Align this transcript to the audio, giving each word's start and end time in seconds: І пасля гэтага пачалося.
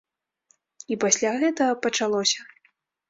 І 0.95 0.97
пасля 1.05 1.29
гэтага 1.43 1.73
пачалося. 1.85 2.39